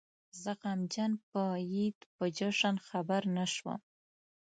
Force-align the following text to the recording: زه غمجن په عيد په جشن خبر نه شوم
زه 0.41 0.51
غمجن 0.61 1.11
په 1.29 1.41
عيد 1.71 1.97
په 2.15 2.25
جشن 2.37 2.75
خبر 2.87 3.21
نه 3.35 3.45
شوم 3.53 3.81